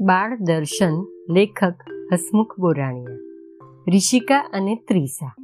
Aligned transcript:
બાળ 0.00 0.36
દર્શન 0.36 0.94
લેખક 1.30 1.74
હસમુખ 2.12 2.60
બોરાણીયા 2.60 3.16
ઋષિકા 3.88 4.50
અને 4.52 4.74
ત્રિસા, 4.88 5.34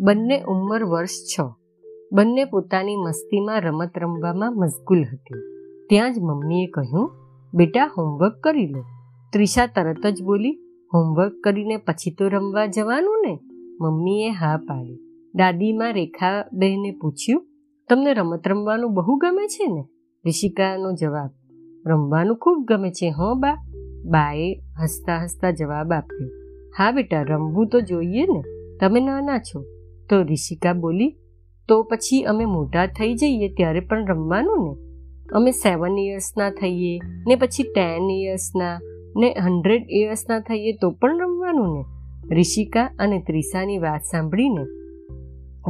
બંને 0.00 0.42
ઉંમર 0.42 0.84
વર્ષ 0.84 1.10
છ. 1.10 1.40
બંને 2.12 2.44
પોતાની 2.44 2.96
મસ્તીમાં 2.96 3.60
રમત 3.60 3.90
રમવામાં 3.98 4.56
મશગુલ 4.56 4.98
હતી. 4.98 5.40
ત્યાં 5.88 6.12
જ 6.12 6.18
મમ્મીએ 6.18 6.66
કહ્યું, 6.66 7.10
બેટા 7.54 7.86
હોમવર્ક 7.86 8.34
કરી 8.34 8.66
લો. 8.66 8.84
ત્રિષા 9.32 9.66
તરત 9.66 10.06
જ 10.06 10.22
બોલી 10.22 10.58
હોમવર્ક 10.94 11.32
કરીને 11.44 11.76
પછી 11.76 12.10
તો 12.10 12.28
રમવા 12.28 12.66
જવાનું 12.66 13.22
ને? 13.26 13.38
મમ્મીએ 13.80 14.30
હા 14.30 14.56
પાડી. 14.56 14.98
દાદીમાં 15.34 15.92
રેખા 15.92 16.44
બહેને 16.52 16.98
પૂછ્યું, 17.00 17.46
તમને 17.88 18.14
રમત 18.14 18.48
રમવાનું 18.48 18.94
બહુ 18.94 19.16
ગમે 19.16 19.46
છે 19.46 19.66
ને? 19.66 19.84
ઋષિકાનો 20.26 20.92
જવાબ, 20.92 21.30
રમવાનું 21.86 22.36
ખૂબ 22.36 22.64
ગમે 22.64 22.90
છે, 22.90 23.10
હો 23.10 23.34
બા. 23.34 23.65
બાએ 24.06 24.54
હસતા 24.82 25.22
હસતા 25.22 25.50
જવાબ 25.50 25.92
આપ્યો, 25.92 26.28
હા 26.78 26.90
બેટા, 26.90 27.22
રમવું 27.22 27.68
તો 27.68 27.80
જોઈએ 27.80 28.22
ને, 28.22 28.42
તમે 28.80 29.00
નાના 29.00 29.38
છો. 29.38 29.64
તો 30.10 30.22
ઋષિકા 30.22 30.72
બોલી, 30.72 31.16
તો 31.68 31.82
પછી 31.82 32.22
અમે 32.22 32.44
મોટા 32.44 32.86
થઈ 32.86 33.14
જઈએ 33.14 33.48
ત્યારે 33.48 33.80
પણ 33.80 34.06
રમવાનું 34.06 34.64
ને? 34.64 34.74
અમે 35.32 35.50
સેવન 35.50 35.98
ઇયર્સના 35.98 36.50
થઈએ, 36.50 36.98
ને 37.28 37.34
પછી 37.34 37.62
ટેન 37.62 38.10
ઇયર્સના 38.10 38.80
ને 39.16 39.34
હંડ્રેડ 39.40 39.82
ઇયર્સના 39.90 40.40
થઈએ 40.40 40.72
તો 40.72 40.90
પણ 40.90 41.20
રમવાનું 41.20 41.78
ને? 41.78 41.84
ઋષિકા 42.34 42.90
અને 42.98 43.18
ત્રિષાની 43.26 43.78
વાત 43.78 44.00
સાંભળીને 44.00 44.64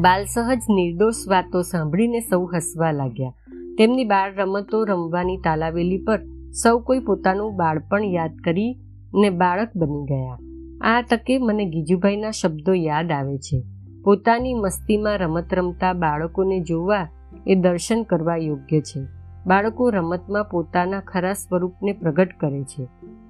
બાલ 0.01 0.25
સહજ 0.25 0.63
નિર્દોષ 0.71 1.15
વાતો 1.29 1.63
સાંભળીને 1.63 2.21
સૌ 2.21 2.45
હસવા 2.45 2.93
લાગ્યા. 2.93 3.33
તેમની 3.79 4.05
બાળ 4.05 4.35
રમતો 4.35 4.85
રમવાની 4.85 5.37
તાલાવેલી 5.37 5.99
પર 5.99 6.21
સૌ 6.63 6.79
કોઈ 6.79 6.99
પોતાનું 6.99 7.57
બાળપણ 7.57 8.05
યાદ 8.05 8.37
કરી 8.45 8.79
ને 9.15 9.31
બાળક 9.31 9.71
બની 9.77 10.05
ગયા. 10.05 10.39
આ 10.81 11.03
તકે 11.03 11.39
મને 11.39 11.65
ગીજુભાઈના 11.65 12.31
શબ્દો 12.31 12.75
યાદ 12.75 13.13
આવે 13.13 13.39
છે. 13.39 13.63
પોતાની 14.05 14.55
મસ્તીમાં 14.55 15.19
રમત 15.19 15.55
રમતા 15.55 15.93
બાળકોને 15.93 16.61
જોવા 16.61 17.09
એ 17.47 17.55
દર્શન 17.55 18.03
કરવા 18.03 18.37
યોગ્ય 18.37 18.81
છે. 18.81 19.01
બાળકો 19.47 19.91
રમતમાં 19.91 20.45
પોતાના 20.45 21.01
ખરા 21.01 21.33
સ્વરૂપને 21.33 21.93
પ્રગટ 21.93 22.29
કરે 22.41 22.63
છે. 22.63 22.87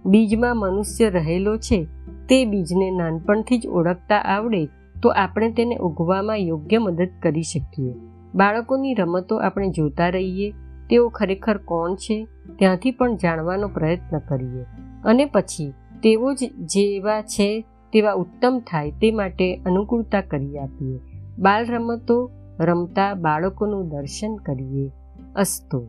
બીજમાં 0.07 0.57
મનુષ્ય 0.57 1.11
રહેલો 1.11 1.57
છે 1.57 1.87
તે 2.29 2.45
બીજને 2.45 2.91
નાનપણથી 2.91 3.59
જ 3.59 3.67
ઓળખતા 3.67 4.19
આવડે 4.19 4.67
તો 5.03 5.09
આપણે 5.09 5.53
તેને 5.53 5.77
ઉગવામાં 5.77 6.37
યોગ્ય 6.37 6.79
મદદ 6.79 7.09
કરી 7.23 7.43
શકીએ. 7.43 7.95
બાળકોની 8.35 8.95
રમતો 8.95 9.37
આપણે 9.37 9.71
જોતા 9.71 10.09
રહીએ 10.09 10.55
તેઓ 10.91 11.09
ખરેખર 11.09 11.57
કોણ 11.57 11.95
છે 11.95 12.29
ત્યાંથી 12.59 12.91
પણ 12.91 13.17
જાણવાનો 13.17 13.69
પ્રયત્ન 13.69 14.19
કરીએ. 14.19 14.65
અને 15.05 15.25
પછી 15.25 15.73
તેઓ 16.03 16.35
જ 16.35 16.39
જેવા 16.59 17.23
છે 17.23 17.65
તેવા 17.93 18.13
ઉત્તમ 18.13 18.63
થાય 18.71 18.91
તે 18.91 19.11
માટે 19.11 19.63
અનુકૂળતા 19.67 20.21
કરી 20.21 20.59
આપીએ. 20.59 21.01
બાળ 21.39 21.67
રમતો 21.67 22.31
રમતા 22.61 23.15
બાળકોનું 23.15 23.89
દર્શન 23.89 24.37
કરીએ. 24.37 24.93
અસ્તો. 25.37 25.89